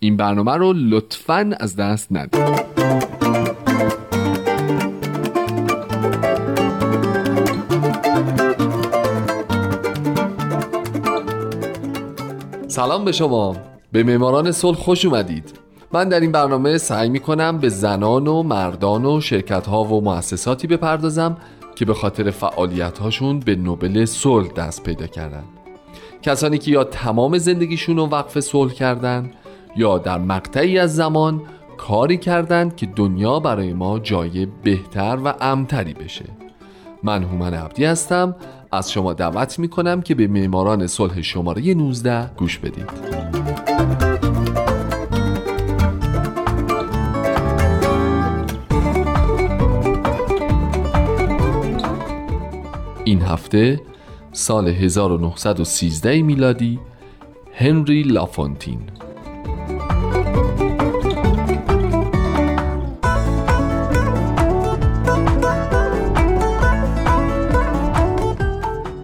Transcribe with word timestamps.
این 0.00 0.16
برنامه 0.16 0.56
رو 0.56 0.72
لطفا 0.72 1.50
از 1.60 1.76
دست 1.76 2.08
ندید 2.12 2.68
سلام 12.68 13.04
به 13.04 13.12
شما. 13.12 13.56
به 13.92 14.02
معماران 14.02 14.52
صلح 14.52 14.76
خوش 14.76 15.04
اومدید. 15.04 15.52
من 15.92 16.08
در 16.08 16.20
این 16.20 16.32
برنامه 16.32 16.78
سعی 16.78 17.08
می 17.08 17.20
کنم 17.20 17.58
به 17.58 17.68
زنان 17.68 18.26
و 18.26 18.42
مردان 18.42 19.04
و 19.04 19.20
شرکت 19.20 19.66
ها 19.66 19.84
و 19.84 20.00
مؤسساتی 20.00 20.66
بپردازم 20.66 21.36
که 21.74 21.84
به 21.84 21.94
خاطر 21.94 22.30
فعالیت 22.30 22.98
هاشون 22.98 23.40
به 23.40 23.56
نوبل 23.56 24.04
صلح 24.04 24.48
دست 24.48 24.82
پیدا 24.82 25.06
کردن. 25.06 25.44
کسانی 26.22 26.58
که 26.58 26.70
یا 26.70 26.84
تمام 26.84 27.38
زندگیشون 27.38 27.96
رو 27.96 28.06
وقف 28.06 28.40
صلح 28.40 28.72
کردن 28.72 29.30
یا 29.78 29.98
در 29.98 30.18
مقطعی 30.18 30.78
از 30.78 30.96
زمان 30.96 31.42
کاری 31.76 32.16
کردند 32.16 32.76
که 32.76 32.86
دنیا 32.86 33.40
برای 33.40 33.72
ما 33.72 33.98
جای 33.98 34.46
بهتر 34.46 35.18
و 35.24 35.34
امتری 35.40 35.94
بشه. 35.94 36.24
من 37.02 37.22
هومن 37.22 37.54
عبدی 37.54 37.84
هستم. 37.84 38.36
از 38.72 38.92
شما 38.92 39.12
دعوت 39.12 39.58
می 39.58 39.68
کنم 39.68 40.02
که 40.02 40.14
به 40.14 40.26
معماران 40.26 40.86
صلح 40.86 41.22
شماره 41.22 41.74
19 41.74 42.30
گوش 42.36 42.58
بدید. 42.58 42.90
این 53.04 53.22
هفته 53.22 53.80
سال 54.32 54.68
1913 54.68 56.22
میلادی 56.22 56.78
هنری 57.54 58.02
لافونتین 58.02 58.80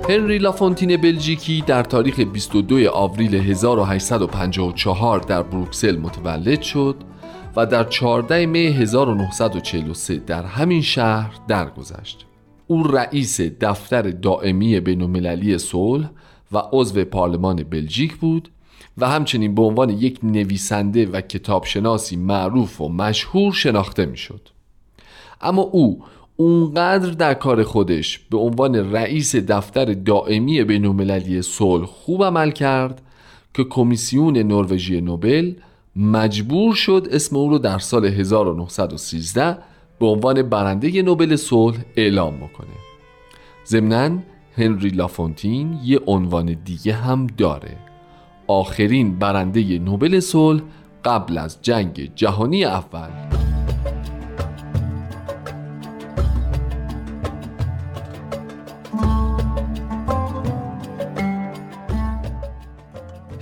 هنری 0.09 0.39
لافونتین 0.39 0.97
بلژیکی 0.97 1.65
در 1.67 1.83
تاریخ 1.83 2.21
22 2.21 2.91
آوریل 2.91 3.35
1854 3.35 5.21
در 5.21 5.43
بروکسل 5.43 5.97
متولد 5.97 6.63
شد 6.63 6.97
و 7.57 7.67
در 7.67 7.85
14 7.85 8.47
می 8.47 8.67
1943 8.67 10.17
در 10.17 10.43
همین 10.43 10.83
شهر 10.83 11.31
درگذشت. 11.49 12.27
او 12.67 12.83
رئیس 12.83 13.41
دفتر 13.41 14.03
دائمی 14.03 14.81
بینالمللی 14.81 15.59
صلح 15.59 16.11
و 16.53 16.63
عضو 16.73 17.05
پارلمان 17.05 17.63
بلژیک 17.63 18.17
بود 18.17 18.49
و 18.99 19.09
همچنین 19.09 19.55
به 19.55 19.63
عنوان 19.63 19.91
یک 19.91 20.19
نویسنده 20.23 21.07
و 21.07 21.21
کتابشناسی 21.21 22.17
معروف 22.17 22.81
و 22.81 22.89
مشهور 22.89 23.53
شناخته 23.53 24.07
می‌شد. 24.07 24.49
اما 25.41 25.63
او 25.63 26.05
اونقدر 26.37 27.11
در 27.11 27.35
کار 27.35 27.63
خودش 27.63 28.19
به 28.19 28.39
عنوان 28.39 28.93
رئیس 28.93 29.37
دفتر 29.37 29.85
دائمی 29.85 30.65
بینالمللی 30.65 31.43
صلح 31.43 31.87
خوب 31.87 32.25
عمل 32.25 32.51
کرد 32.51 33.03
که 33.55 33.65
کمیسیون 33.65 34.37
نروژی 34.39 35.01
نوبل 35.01 35.53
مجبور 35.97 36.75
شد 36.75 37.09
اسم 37.11 37.37
او 37.37 37.51
رو 37.51 37.59
در 37.59 37.79
سال 37.79 38.05
1913 38.05 39.59
به 40.01 40.07
عنوان 40.07 40.43
برنده 40.43 41.03
نوبل 41.03 41.37
صلح 41.37 41.79
اعلام 41.97 42.37
بکنه. 42.37 42.77
ضمنا 43.67 44.19
هنری 44.57 44.89
لافونتین 44.89 45.79
یه 45.85 46.01
عنوان 46.07 46.57
دیگه 46.65 46.93
هم 46.93 47.27
داره. 47.27 47.77
آخرین 48.47 49.19
برنده 49.19 49.79
نوبل 49.79 50.21
صلح 50.21 50.63
قبل 51.05 51.39
از 51.39 51.59
جنگ 51.63 52.15
جهانی 52.15 52.65
اول. 52.65 53.44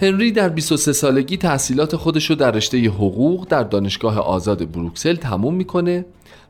هنری 0.02 0.32
در 0.32 0.48
23 0.48 0.92
سالگی 0.92 1.36
تحصیلات 1.36 1.96
خودش 1.96 2.30
رو 2.30 2.36
در 2.36 2.50
رشته 2.50 2.88
حقوق 2.88 3.46
در 3.48 3.62
دانشگاه 3.62 4.18
آزاد 4.18 4.70
بروکسل 4.72 5.16
تموم 5.16 5.54
می‌کنه 5.54 6.04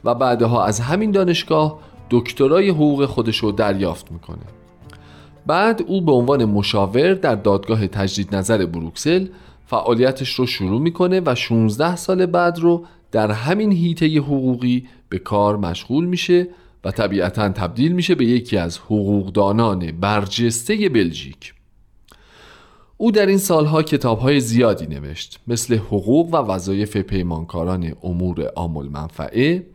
و 0.04 0.14
بعدها 0.14 0.64
از 0.64 0.80
همین 0.80 1.10
دانشگاه 1.10 1.78
دکترای 2.10 2.68
حقوق 2.68 3.06
خودش 3.06 3.38
رو 3.38 3.52
دریافت 3.52 4.12
می‌کنه. 4.12 4.42
بعد 5.46 5.82
او 5.86 6.00
به 6.00 6.12
عنوان 6.12 6.44
مشاور 6.44 7.14
در 7.14 7.34
دادگاه 7.34 7.86
تجدید 7.86 8.36
نظر 8.36 8.66
بروکسل 8.66 9.26
فعالیتش 9.66 10.34
رو 10.34 10.46
شروع 10.46 10.80
می‌کنه 10.80 11.20
و 11.24 11.34
16 11.34 11.96
سال 11.96 12.26
بعد 12.26 12.58
رو 12.58 12.84
در 13.10 13.30
همین 13.30 13.72
هیته 13.72 14.18
حقوقی 14.18 14.88
به 15.08 15.18
کار 15.18 15.56
مشغول 15.56 16.04
میشه 16.04 16.48
و 16.84 16.90
طبیعتا 16.90 17.48
تبدیل 17.48 17.92
میشه 17.92 18.14
به 18.14 18.24
یکی 18.24 18.56
از 18.56 18.78
حقوقدانان 18.78 19.92
برجسته 20.00 20.88
بلژیک. 20.88 21.54
او 23.02 23.10
در 23.10 23.26
این 23.26 23.38
سالها 23.38 23.82
کتابهای 23.82 24.40
زیادی 24.40 24.86
نوشت 24.86 25.40
مثل 25.46 25.74
حقوق 25.74 26.34
و 26.34 26.36
وظایف 26.36 26.96
پیمانکاران 26.96 27.92
امور 28.02 28.50
آمل 28.56 28.88
منفعه 28.88 29.66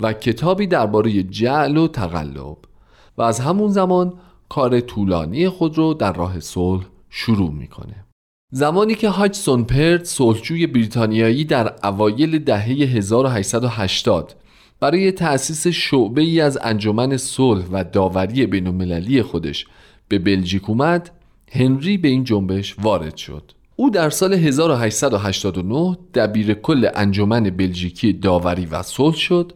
و 0.00 0.12
کتابی 0.12 0.66
درباره 0.66 1.22
جعل 1.22 1.76
و 1.76 1.88
تقلب 1.88 2.56
و 3.18 3.22
از 3.22 3.40
همون 3.40 3.68
زمان 3.68 4.12
کار 4.48 4.80
طولانی 4.80 5.48
خود 5.48 5.78
رو 5.78 5.94
در 5.94 6.12
راه 6.12 6.40
صلح 6.40 6.84
شروع 7.08 7.50
می‌کنه. 7.50 8.04
زمانی 8.52 8.94
که 8.94 9.08
هاجسون 9.08 9.64
پرد 9.64 10.04
صلحجوی 10.04 10.66
بریتانیایی 10.66 11.44
در 11.44 11.74
اوایل 11.84 12.38
دهه 12.38 12.66
1880 12.66 14.36
برای 14.80 15.12
تأسیس 15.12 15.66
شعبه 15.66 16.22
ای 16.22 16.40
از 16.40 16.58
انجمن 16.62 17.16
صلح 17.16 17.64
و 17.72 17.84
داوری 17.84 18.46
بین 18.46 19.22
خودش 19.22 19.66
به 20.08 20.18
بلژیک 20.18 20.70
اومد 20.70 21.10
هنری 21.50 21.98
به 21.98 22.08
این 22.08 22.24
جنبش 22.24 22.76
وارد 22.78 23.16
شد. 23.16 23.52
او 23.76 23.90
در 23.90 24.10
سال 24.10 24.34
1889 24.34 25.96
دبیر 26.14 26.54
کل 26.54 26.88
انجمن 26.94 27.50
بلژیکی 27.50 28.12
داوری 28.12 28.66
و 28.66 28.82
صلح 28.82 29.16
شد 29.16 29.52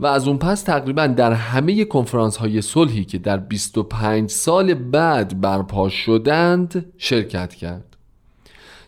و 0.00 0.06
از 0.06 0.28
اون 0.28 0.38
پس 0.38 0.62
تقریبا 0.62 1.06
در 1.06 1.32
همه 1.32 1.84
کنفرانس 1.84 2.36
های 2.36 2.62
صلحی 2.62 3.04
که 3.04 3.18
در 3.18 3.36
25 3.36 4.30
سال 4.30 4.74
بعد 4.74 5.40
برپا 5.40 5.88
شدند 5.88 6.92
شرکت 6.98 7.54
کرد. 7.54 7.96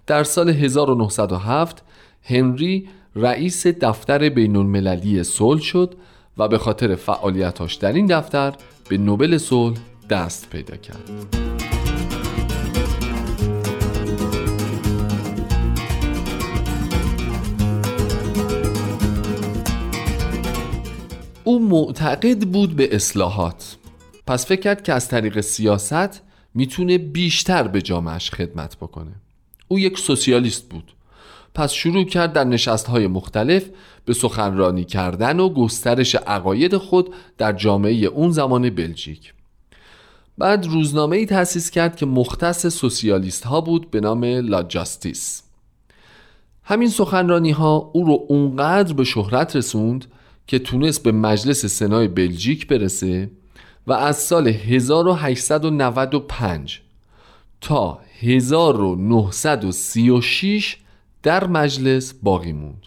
در 0.07 0.25
سال 0.25 0.49
1907 0.49 1.83
هنری 2.23 2.89
رئیس 3.17 3.67
دفتر 3.67 4.29
بین 4.29 4.57
المللی 4.57 5.25
صلح 5.25 5.61
شد 5.61 5.95
و 6.39 6.49
به 6.49 6.59
خاطر 6.59 6.95
فعالیتاش 6.95 7.75
در 7.75 7.93
این 7.93 8.07
دفتر 8.07 8.55
به 8.89 8.99
نوبل 8.99 9.39
صلح 9.39 9.77
دست 10.11 10.51
پیدا 10.51 10.77
کرد. 10.77 11.52
معتقد 21.73 22.45
بود 22.45 22.77
به 22.77 22.95
اصلاحات. 22.95 23.77
پس 24.27 24.47
فکر 24.47 24.61
کرد 24.61 24.83
که 24.83 24.93
از 24.93 25.09
طریق 25.09 25.41
سیاست 25.41 26.23
می‌تونه 26.55 26.99
بیشتر 26.99 27.69
به 27.69 27.83
جامعش 27.83 28.31
خدمت 28.31 28.77
بکنه. 28.77 29.13
او 29.69 29.79
یک 29.79 29.99
سوسیالیست 29.99 30.69
بود. 30.69 30.93
پس 31.55 31.73
شروع 31.73 32.05
کرد 32.05 32.33
در 32.33 32.45
نشست 32.45 32.87
های 32.87 33.07
مختلف 33.07 33.65
به 34.05 34.13
سخنرانی 34.15 34.85
کردن 34.85 35.41
و 35.41 35.49
گسترش 35.49 36.15
عقاید 36.15 36.77
خود 36.77 37.15
در 37.39 37.53
جامعه 37.53 38.05
اون 38.05 38.31
زمان 38.31 38.71
بلژیک. 38.71 39.35
بعد 40.39 40.67
روزنامه 40.67 41.17
ای 41.17 41.27
تأسیس 41.27 41.71
کرد 41.71 41.97
که 41.97 42.07
مختص 42.07 42.67
سوسیالیست 42.67 43.45
ها 43.45 43.61
بود 43.61 43.91
به 43.91 44.01
نام 44.01 44.25
لا 44.25 44.63
جاستیس 44.63 45.43
همین 46.65 46.89
سخنرانی 46.89 47.51
ها 47.51 47.91
او 47.93 48.05
رو 48.05 48.27
اونقدر 48.29 48.95
به 48.95 49.05
شهرت 49.05 49.57
رسوند 49.57 50.07
که 50.47 50.59
تونست 50.59 51.03
به 51.03 51.13
مجلس 51.13 51.67
سنای 51.67 52.09
بلژیک 52.09 52.67
برسه 52.67 53.31
و 53.87 53.93
از 53.93 54.19
سال 54.19 54.49
1895 54.49 56.81
تا 57.61 58.01
1936 58.21 60.77
در 61.23 61.47
مجلس 61.47 62.15
باقی 62.23 62.53
موند. 62.53 62.87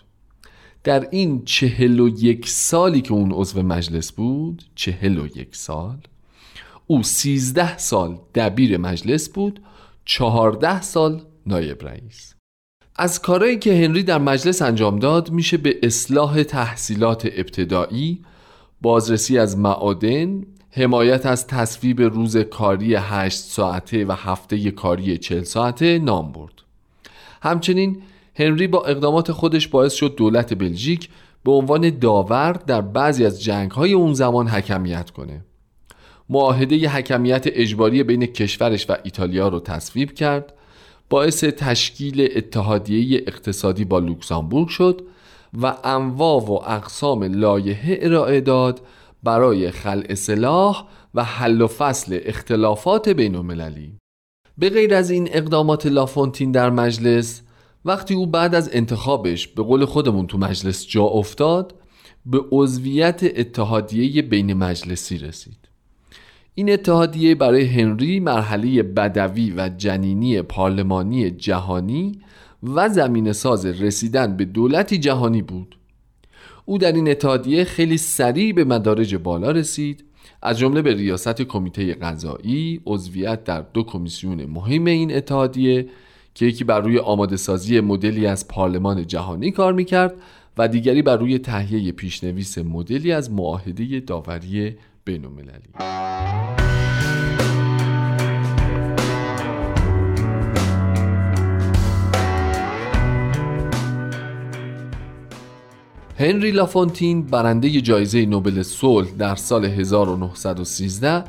در 0.84 1.08
این 1.12 1.46
چهل 1.46 2.00
و 2.00 2.08
یک 2.08 2.50
سالی 2.50 3.02
که 3.02 3.14
اون 3.14 3.32
عضو 3.32 3.64
مجلس 3.64 4.12
بود 4.12 4.64
چهل 4.76 5.18
و 5.18 5.26
یک 5.26 5.56
سال 5.56 5.98
او 6.88 7.04
سیزده 7.04 7.78
سال 7.78 8.20
دبیر 8.36 8.78
مجلس 8.78 9.30
بود 9.30 9.60
چهارده 10.06 10.82
سال 10.82 11.22
نایب 11.46 11.88
رئیس. 11.88 12.35
از 12.98 13.22
کارهایی 13.22 13.60
که 13.60 13.74
هنری 13.74 14.04
در 14.04 14.18
مجلس 14.18 14.62
انجام 14.62 15.00
داد 15.00 15.32
میشه 15.32 15.58
به 15.58 15.80
اصلاح 15.84 16.44
تحصیلات 16.44 17.30
ابتدایی 17.36 18.22
بازرسی 18.82 19.38
از 19.38 19.58
معادن 19.58 20.44
حمایت 20.72 21.26
از 21.26 21.48
تصویب 21.48 22.02
روز 22.02 22.38
کاری 22.38 22.96
هشت 22.96 23.38
ساعته 23.40 24.06
و 24.06 24.12
هفته 24.12 24.72
کاری 24.72 25.18
چل 25.18 25.44
ساعته 25.44 26.00
نام 26.00 26.32
برد. 26.32 26.54
همچنین 27.42 28.02
هنری 28.36 28.68
با 28.68 28.86
اقدامات 28.86 29.32
خودش 29.32 29.68
باعث 29.68 29.94
شد 29.94 30.16
دولت 30.16 30.54
بلژیک 30.54 31.10
به 31.44 31.52
عنوان 31.52 32.00
داور 32.00 32.54
در 32.54 32.82
بعضی 32.82 33.26
از 33.26 33.44
جنگ 33.44 33.72
های 33.72 33.94
اون 33.94 34.14
زمان 34.14 34.48
حکمیت 34.48 35.10
کنه. 35.10 35.46
معاهده 36.30 36.90
حکمیت 36.90 37.44
اجباری 37.46 38.04
بین 38.04 38.26
کشورش 38.26 38.90
و 38.90 38.96
ایتالیا 39.04 39.48
رو 39.48 39.60
تصویب 39.60 40.14
کرد 40.14 40.54
باعث 41.10 41.44
تشکیل 41.44 42.30
اتحادیه 42.36 43.24
اقتصادی 43.28 43.86
با 43.86 44.00
لوکزامبورگ 44.00 44.68
شد 44.68 45.02
و 45.62 45.78
انواع 45.84 46.42
و 46.42 46.52
اقسام 46.52 47.24
لایحه 47.24 47.98
ارائه 48.02 48.42
داد 48.42 48.82
برای 49.24 49.72
خلع 49.72 50.14
سلاح 50.14 50.88
و 51.16 51.24
حل 51.24 51.62
و 51.62 51.68
فصل 51.68 52.20
اختلافات 52.26 53.10
بین 53.10 53.36
المللی 53.36 53.98
به 54.58 54.70
غیر 54.70 54.94
از 54.94 55.10
این 55.10 55.30
اقدامات 55.32 55.86
لافونتین 55.86 56.52
در 56.52 56.70
مجلس 56.70 57.42
وقتی 57.86 58.14
او 58.14 58.28
بعد 58.28 58.56
از 58.56 58.70
انتخابش 58.74 59.48
به 59.48 59.64
قول 59.64 59.86
خودمون 59.86 60.28
تو 60.28 60.38
مجلس 60.38 60.88
جا 60.88 61.04
افتاد 61.04 61.76
به 62.26 62.42
عضویت 62.52 63.24
اتحادیه 63.24 64.22
بین 64.22 64.54
مجلسی 64.54 65.18
رسید. 65.18 65.65
این 66.58 66.74
اتحادیه 66.74 67.36
برای 67.36 67.66
هنری 67.66 68.20
مرحله 68.20 68.84
بدوی 68.84 69.54
و 69.58 69.70
جنینی 69.70 70.42
پارلمانی 70.42 71.32
جهانی 71.32 72.20
و 72.64 72.90
زمین 72.90 73.34
ساز 73.34 73.66
رسیدن 73.66 74.38
به 74.38 74.46
دولتی 74.46 74.98
جهانی 74.98 75.42
بود. 75.42 75.78
او 76.66 76.78
در 76.78 76.92
این 76.92 77.10
اتحادیه 77.12 77.64
خیلی 77.64 77.98
سریع 77.98 78.54
به 78.54 78.64
مدارج 78.64 79.16
بالا 79.16 79.52
رسید 79.52 80.04
از 80.42 80.60
جمله 80.60 80.82
به 80.82 80.94
ریاست 80.94 81.42
کمیته 81.42 81.94
قضایی 81.94 82.82
عضویت 82.86 83.44
در 83.44 83.62
دو 83.74 83.84
کمیسیون 83.84 84.46
مهم 84.46 84.86
این 84.86 85.16
اتحادیه 85.16 85.88
که 86.34 86.46
یکی 86.46 86.64
بر 86.64 86.80
روی 86.80 87.00
آماده 87.00 87.38
سازی 87.38 87.80
مدلی 87.80 88.28
از 88.28 88.48
پارلمان 88.48 89.08
جهانی 89.08 89.52
کار 89.52 89.74
می‌کرد 89.74 90.16
و 90.58 90.68
دیگری 90.68 91.02
بر 91.02 91.18
روی 91.18 91.40
تهیه 91.40 91.92
پیشنویس 91.92 92.58
مدلی 92.58 93.12
از 93.12 93.32
معاهده 93.32 94.00
داوری 94.00 94.76
بین 95.06 95.26
هنری 106.18 106.52
لافونتین 106.52 107.26
برنده 107.26 107.82
جایزه 107.82 108.26
نوبل 108.26 108.62
صلح 108.62 109.08
در 109.18 109.36
سال 109.36 109.66
1913 109.66 111.24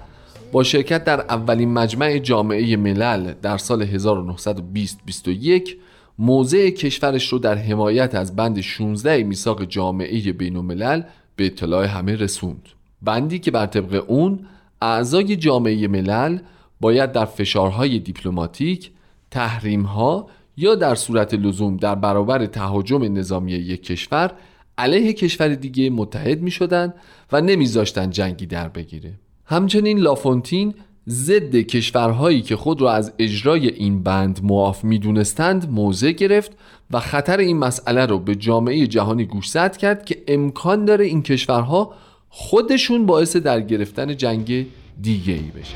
با 0.53 0.63
شرکت 0.63 1.05
در 1.05 1.21
اولین 1.21 1.73
مجمع 1.73 2.19
جامعه 2.19 2.77
ملل 2.77 3.35
در 3.43 3.59
سال 3.59 3.99
1920-21 3.99 5.71
موضع 6.19 6.71
کشورش 6.71 7.29
رو 7.29 7.39
در 7.39 7.55
حمایت 7.55 8.15
از 8.15 8.37
بند 8.37 8.61
16 8.61 9.23
میثاق 9.23 9.65
جامعه 9.65 10.33
بین 10.33 10.57
الملل 10.57 11.03
به 11.37 11.47
اطلاع 11.47 11.85
همه 11.85 12.17
رسوند. 12.17 12.76
بندی 13.03 13.39
که 13.39 13.51
بر 13.51 13.67
طبق 13.67 14.05
اون 14.07 14.47
اعضای 14.83 15.37
جامعه 15.37 15.89
ملل 15.89 16.39
باید 16.81 17.13
در 17.13 17.25
فشارهای 17.25 17.99
دیپلماتیک 17.99 18.91
تحریمها 19.31 20.29
یا 20.57 20.75
در 20.75 20.95
صورت 20.95 21.35
لزوم 21.35 21.77
در 21.77 21.95
برابر 21.95 22.47
تهاجم 22.47 23.03
نظامی 23.19 23.53
یک 23.53 23.83
کشور 23.83 24.33
علیه 24.79 25.13
کشور 25.13 25.49
دیگه 25.49 25.91
متحد 25.91 26.43
می 26.43 26.51
شدن 26.51 26.95
و 27.33 27.41
نمیذاشتن 27.41 28.11
جنگی 28.11 28.47
در 28.47 28.69
بگیره. 28.69 29.13
همچنین 29.45 29.99
لافونتین 29.99 30.75
ضد 31.09 31.57
کشورهایی 31.57 32.43
که 32.43 32.57
خود 32.57 32.81
را 32.81 32.93
از 32.93 33.13
اجرای 33.19 33.69
این 33.69 34.03
بند 34.03 34.41
معاف 34.43 34.85
می‌دونستند 34.85 35.71
موضع 35.71 36.13
گرفت 36.13 36.53
و 36.91 37.01
خطر 37.01 37.37
این 37.37 37.59
مسئله 37.59 38.07
رو 38.07 38.19
به 38.19 38.35
جامعه 38.35 38.87
جهانی 38.87 39.25
گوشزد 39.25 39.77
کرد 39.77 40.05
که 40.05 40.23
امکان 40.29 40.85
داره 40.85 41.05
این 41.05 41.23
کشورها 41.23 41.95
خودشون 42.39 43.07
باعث 43.07 43.37
در 43.37 43.61
گرفتن 43.61 44.17
جنگ 44.17 44.67
دیگه 45.03 45.33
ای 45.33 45.41
بشه. 45.41 45.75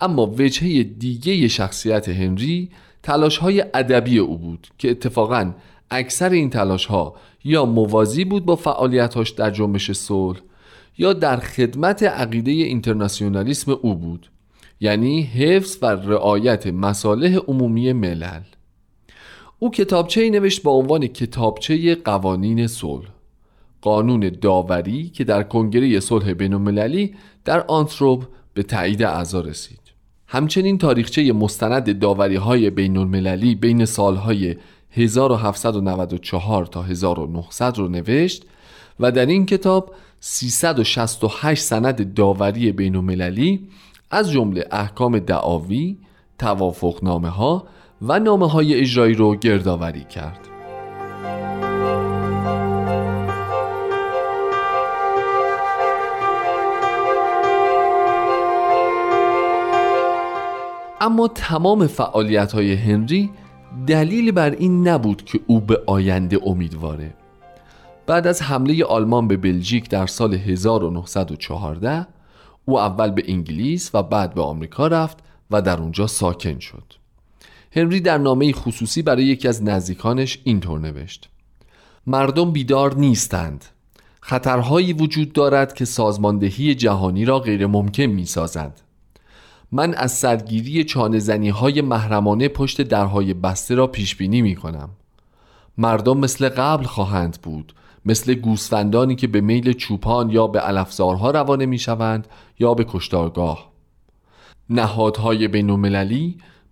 اما 0.00 0.26
وجهه 0.26 0.82
دیگه 0.82 1.48
شخصیت 1.48 2.08
هنری 2.08 2.70
تلاش 3.02 3.38
های 3.38 3.64
ادبی 3.74 4.18
او 4.18 4.38
بود 4.38 4.66
که 4.78 4.90
اتفاقا 4.90 5.54
اکثر 5.90 6.30
این 6.30 6.50
تلاش 6.50 6.86
ها 6.86 7.14
یا 7.44 7.64
موازی 7.64 8.24
بود 8.24 8.44
با 8.44 8.56
فعالیتاش 8.56 9.30
در 9.30 9.50
جنبش 9.50 9.92
صلح 9.92 10.40
یا 10.98 11.12
در 11.12 11.36
خدمت 11.36 12.02
عقیده 12.02 12.50
اینترناسیونالیسم 12.50 13.72
او 13.72 13.94
بود. 13.94 14.30
یعنی 14.80 15.22
حفظ 15.22 15.78
و 15.82 15.86
رعایت 15.86 16.66
مصالح 16.66 17.36
عمومی 17.36 17.92
ملل. 17.92 18.42
او 19.58 19.70
کتابچه 19.70 20.30
نوشت 20.30 20.62
با 20.62 20.70
عنوان 20.70 21.06
کتابچه 21.06 21.94
قوانین 21.94 22.66
صلح. 22.66 23.08
قانون 23.80 24.30
داوری 24.40 25.08
که 25.08 25.24
در 25.24 25.42
کنگره 25.42 26.00
صلح 26.00 26.32
بین 26.32 26.54
در 27.44 27.64
آنتروپ 27.66 28.24
به 28.54 28.62
تایید 28.62 29.02
اعضا 29.02 29.40
رسید. 29.40 29.80
همچنین 30.26 30.78
تاریخچه 30.78 31.32
مستند 31.32 31.98
داوری 31.98 32.36
های 32.36 32.70
بین 32.70 32.96
المللی 32.96 33.54
بین 33.54 33.84
سالهای 33.84 34.56
1794 34.90 36.66
تا 36.66 36.82
1900 36.82 37.78
رو 37.78 37.88
نوشت 37.88 38.44
و 39.00 39.12
در 39.12 39.26
این 39.26 39.46
کتاب 39.46 39.94
368 40.20 41.62
سند 41.62 42.14
داوری 42.14 42.72
بین 42.72 42.96
المللی 42.96 43.68
از 44.10 44.32
جمله 44.32 44.64
احکام 44.70 45.18
دعاوی، 45.18 45.98
توافقنامه 46.38 47.28
ها 47.28 47.66
و 48.02 48.18
نامه 48.18 48.50
های 48.50 48.74
اجرایی 48.74 49.14
رو 49.14 49.36
گردآوری 49.36 50.04
کرد. 50.04 50.48
اما 61.00 61.28
تمام 61.28 61.86
فعالیت 61.86 62.52
های 62.52 62.74
هنری 62.74 63.30
دلیل 63.86 64.32
بر 64.32 64.50
این 64.50 64.88
نبود 64.88 65.24
که 65.24 65.40
او 65.46 65.60
به 65.60 65.82
آینده 65.86 66.40
امیدواره 66.46 67.14
بعد 68.06 68.26
از 68.26 68.42
حمله 68.42 68.84
آلمان 68.84 69.28
به 69.28 69.36
بلژیک 69.36 69.90
در 69.90 70.06
سال 70.06 70.34
1914 70.34 72.06
او 72.68 72.80
اول 72.80 73.10
به 73.10 73.22
انگلیس 73.26 73.90
و 73.94 74.02
بعد 74.02 74.34
به 74.34 74.42
آمریکا 74.42 74.86
رفت 74.86 75.18
و 75.50 75.62
در 75.62 75.80
اونجا 75.80 76.06
ساکن 76.06 76.58
شد. 76.58 76.92
هنری 77.72 78.00
در 78.00 78.18
نامه 78.18 78.52
خصوصی 78.52 79.02
برای 79.02 79.24
یکی 79.24 79.48
از 79.48 79.62
نزدیکانش 79.62 80.38
اینطور 80.44 80.80
نوشت. 80.80 81.28
مردم 82.06 82.50
بیدار 82.50 82.94
نیستند. 82.94 83.64
خطرهایی 84.20 84.92
وجود 84.92 85.32
دارد 85.32 85.74
که 85.74 85.84
سازماندهی 85.84 86.74
جهانی 86.74 87.24
را 87.24 87.38
غیر 87.38 87.66
ممکن 87.66 88.02
می 88.02 88.24
سازد 88.24 88.80
من 89.72 89.94
از 89.94 90.12
سرگیری 90.12 90.84
چانزنی 90.84 91.48
های 91.48 91.80
محرمانه 91.80 92.48
پشت 92.48 92.82
درهای 92.82 93.34
بسته 93.34 93.74
را 93.74 93.86
پیش 93.86 94.16
بینی 94.16 94.42
می 94.42 94.54
کنم 94.54 94.88
مردم 95.78 96.18
مثل 96.18 96.48
قبل 96.48 96.84
خواهند 96.84 97.38
بود 97.42 97.72
مثل 98.06 98.34
گوسفندانی 98.34 99.14
که 99.14 99.26
به 99.26 99.40
میل 99.40 99.72
چوپان 99.72 100.30
یا 100.30 100.46
به 100.46 100.60
علفزارها 100.60 101.30
روانه 101.30 101.66
می 101.66 101.78
شوند 101.78 102.28
یا 102.58 102.74
به 102.74 102.86
کشتارگاه. 102.88 103.72
نهادهای 104.70 105.48
بین 105.48 105.70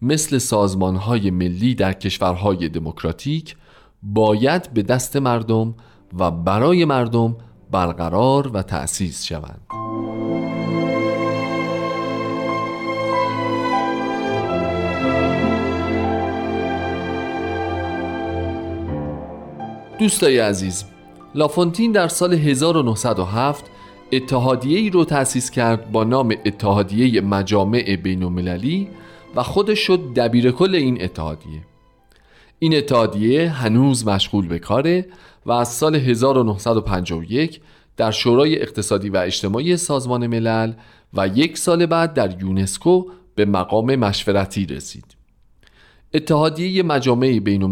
مثل 0.02 0.38
سازمانهای 0.38 1.30
ملی 1.30 1.74
در 1.74 1.92
کشورهای 1.92 2.68
دموکراتیک 2.68 3.56
باید 4.02 4.72
به 4.74 4.82
دست 4.82 5.16
مردم 5.16 5.74
و 6.18 6.30
برای 6.30 6.84
مردم 6.84 7.36
برقرار 7.70 8.48
و 8.48 8.62
تأسیس 8.62 9.24
شوند. 9.24 9.60
دوستای 19.98 20.38
عزیز 20.38 20.84
لافونتین 21.34 21.92
در 21.92 22.08
سال 22.08 22.34
1907 22.34 23.64
اتحادیه 24.12 24.78
ای 24.78 24.90
رو 24.90 25.04
تأسیس 25.04 25.50
کرد 25.50 25.92
با 25.92 26.04
نام 26.04 26.34
اتحادیه 26.44 27.20
مجامع 27.20 27.96
بین 27.96 28.22
و 29.36 29.42
خودش 29.42 29.78
شد 29.78 30.00
دبیر 30.16 30.50
کل 30.50 30.74
این 30.74 31.02
اتحادیه. 31.02 31.60
این 32.58 32.76
اتحادیه 32.76 33.50
هنوز 33.50 34.06
مشغول 34.06 34.48
به 34.48 34.58
کاره 34.58 35.06
و 35.46 35.52
از 35.52 35.68
سال 35.68 35.94
1951 35.94 37.60
در 37.96 38.10
شورای 38.10 38.62
اقتصادی 38.62 39.08
و 39.08 39.16
اجتماعی 39.16 39.76
سازمان 39.76 40.26
ملل 40.26 40.72
و 41.14 41.28
یک 41.28 41.58
سال 41.58 41.86
بعد 41.86 42.14
در 42.14 42.42
یونسکو 42.42 43.04
به 43.34 43.44
مقام 43.44 43.96
مشورتی 43.96 44.66
رسید. 44.66 45.04
اتحادیه 46.14 46.82
مجامع 46.82 47.38
بین 47.38 47.62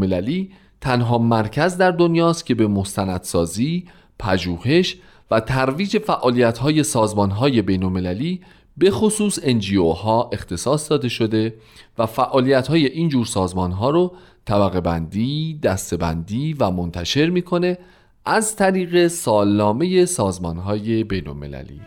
تنها 0.82 1.18
مرکز 1.18 1.76
در 1.76 1.90
دنیاست 1.90 2.46
که 2.46 2.54
به 2.54 2.66
مستندسازی، 2.66 3.84
پژوهش 4.18 4.96
و 5.30 5.40
ترویج 5.40 5.98
فعالیت 5.98 6.58
های 6.58 6.82
سازمان 6.82 7.30
های 7.30 7.62
بین 7.62 8.40
به 8.76 8.90
خصوص 8.90 9.38
انجیو 9.42 9.88
ها 9.88 10.30
اختصاص 10.32 10.90
داده 10.90 11.08
شده 11.08 11.54
و 11.98 12.06
فعالیت 12.06 12.68
های 12.68 12.86
این 12.86 13.08
جور 13.08 13.26
سازمان 13.26 13.72
ها 13.72 13.90
رو 13.90 14.12
طبقه 14.44 14.80
بندی، 14.80 15.58
دسته 15.62 15.96
بندی 15.96 16.52
و 16.52 16.70
منتشر 16.70 17.30
می‌کنه 17.30 17.78
از 18.24 18.56
طریق 18.56 19.06
سالنامه 19.06 20.04
سازمان 20.04 20.56
های 20.56 21.04
بین 21.04 21.28
المللی 21.28 21.80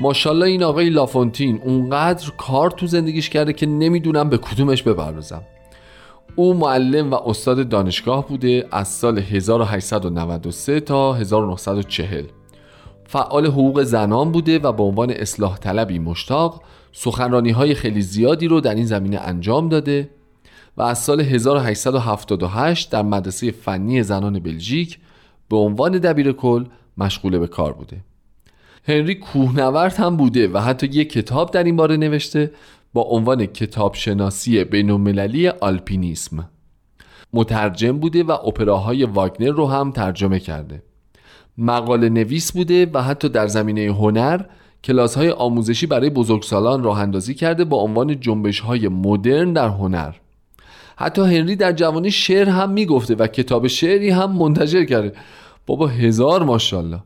ماشاءالله 0.00 0.46
این 0.46 0.62
آقای 0.62 0.90
لافونتین 0.90 1.60
اونقدر 1.64 2.30
کار 2.36 2.70
تو 2.70 2.86
زندگیش 2.86 3.30
کرده 3.30 3.52
که 3.52 3.66
نمی‌دونم 3.66 4.28
به 4.28 4.38
کدومش 4.38 4.82
بپردازم. 4.82 5.42
او 6.36 6.54
معلم 6.54 7.10
و 7.10 7.14
استاد 7.14 7.68
دانشگاه 7.68 8.28
بوده 8.28 8.68
از 8.70 8.88
سال 8.88 9.18
1893 9.18 10.80
تا 10.80 11.12
1940 11.12 12.24
فعال 13.06 13.46
حقوق 13.46 13.82
زنان 13.82 14.32
بوده 14.32 14.58
و 14.58 14.72
به 14.72 14.82
عنوان 14.82 15.10
اصلاح 15.10 15.58
طلبی 15.58 15.98
مشتاق 15.98 16.62
سخنرانی 16.92 17.50
های 17.50 17.74
خیلی 17.74 18.02
زیادی 18.02 18.48
رو 18.48 18.60
در 18.60 18.74
این 18.74 18.86
زمینه 18.86 19.18
انجام 19.18 19.68
داده 19.68 20.10
و 20.76 20.82
از 20.82 20.98
سال 20.98 21.20
1878 21.20 22.90
در 22.90 23.02
مدرسه 23.02 23.50
فنی 23.50 24.02
زنان 24.02 24.38
بلژیک 24.38 24.98
به 25.48 25.56
عنوان 25.56 25.92
دبیر 25.92 26.32
کل 26.32 26.64
مشغول 26.98 27.38
به 27.38 27.46
کار 27.46 27.72
بوده. 27.72 28.09
هنری 28.88 29.14
کوهنورد 29.14 29.94
هم 29.94 30.16
بوده 30.16 30.48
و 30.48 30.58
حتی 30.58 30.86
یک 30.86 31.12
کتاب 31.12 31.50
در 31.50 31.64
این 31.64 31.76
باره 31.76 31.96
نوشته 31.96 32.50
با 32.92 33.02
عنوان 33.02 33.46
کتاب 33.46 33.94
شناسی 33.94 34.64
بینالمللی 34.64 35.48
آلپینیسم. 35.48 36.48
مترجم 37.32 37.98
بوده 37.98 38.22
و 38.22 38.30
اپراهای 38.30 39.04
واگنر 39.04 39.50
رو 39.50 39.66
هم 39.66 39.90
ترجمه 39.90 40.38
کرده. 40.38 40.82
مقاله 41.58 42.08
نویس 42.08 42.52
بوده 42.52 42.90
و 42.94 43.02
حتی 43.02 43.28
در 43.28 43.46
زمینه 43.46 43.86
هنر 43.86 44.40
کلاس 44.84 45.16
های 45.16 45.30
آموزشی 45.30 45.86
برای 45.86 46.10
بزرگسالان 46.10 46.82
راه 46.82 47.00
اندازی 47.00 47.34
کرده 47.34 47.64
با 47.64 47.76
عنوان 47.76 48.20
جنبش 48.20 48.60
های 48.60 48.88
مدرن 48.88 49.52
در 49.52 49.68
هنر. 49.68 50.12
حتی 50.96 51.22
هنری 51.22 51.56
در 51.56 51.72
جوانی 51.72 52.10
شعر 52.10 52.48
هم 52.48 52.70
می‌گفته 52.70 53.14
و 53.14 53.26
کتاب 53.26 53.66
شعری 53.66 54.10
هم 54.10 54.32
منتشر 54.32 54.84
کرده. 54.84 55.12
بابا 55.66 55.86
هزار 55.86 56.42
ماشاءالله. 56.42 57.00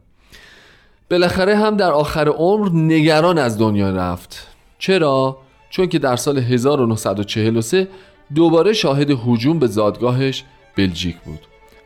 بالاخره 1.14 1.56
هم 1.56 1.76
در 1.76 1.90
آخر 1.90 2.28
عمر 2.28 2.70
نگران 2.72 3.38
از 3.38 3.58
دنیا 3.58 3.90
رفت. 3.90 4.46
چرا؟ 4.78 5.38
چون 5.70 5.86
که 5.86 5.98
در 5.98 6.16
سال 6.16 6.38
1943 6.38 7.88
دوباره 8.34 8.72
شاهد 8.72 9.10
هجوم 9.10 9.58
به 9.58 9.66
زادگاهش 9.66 10.44
بلژیک 10.76 11.16
بود. 11.16 11.38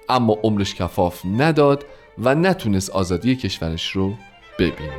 اما 0.08 0.36
عمرش 0.42 0.74
کفاف 0.74 1.22
نداد 1.24 1.84
و 2.18 2.34
نتونست 2.34 2.90
آزادی 2.90 3.36
کشورش 3.36 3.90
رو 3.90 4.14
ببینه. 4.58 4.92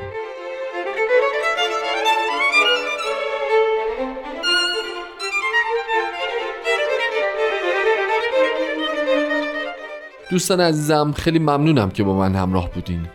دوستان 10.29 10.62
عزیزم 10.62 11.13
خیلی 11.17 11.39
ممنونم 11.39 11.89
که 11.89 12.03
با 12.03 12.17
من 12.17 12.36
همراه 12.36 12.71
بودین. 12.71 13.07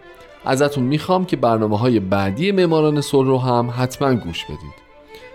ازتون 0.44 0.84
می‌خوام 0.84 1.24
که 1.24 1.36
برنامه 1.36 1.78
های 1.78 2.00
بعدی 2.00 2.52
معماران 2.52 3.00
صلح 3.00 3.28
رو 3.28 3.38
هم 3.38 3.74
حتما 3.78 4.14
گوش 4.14 4.44
بدید. 4.44 4.84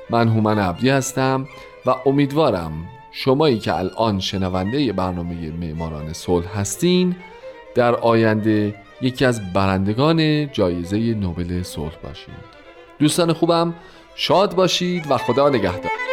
من 0.10 0.28
هومن 0.28 0.60
عبدی 0.60 0.90
هستم 0.90 1.48
و 1.86 1.96
امیدوارم 2.06 2.72
شمایی 3.12 3.60
که 3.60 3.76
الان 3.76 4.20
شنونده 4.20 4.94
برنامه 4.94 5.52
معماران 5.52 6.14
صلح 6.14 6.60
هستین 6.60 7.16
در 7.76 7.96
آینده 7.96 8.76
یکی 9.02 9.26
از 9.26 9.54
برندگان 9.54 10.52
جایزه 10.52 10.98
نوبل 10.98 11.64
صلح 11.64 11.96
باشید 12.04 12.60
دوستان 13.00 13.34
خوبم 13.34 13.74
شاد 14.16 14.56
باشید 14.56 15.12
و 15.12 15.18
خدا 15.18 15.50
نگهدار. 15.50 16.09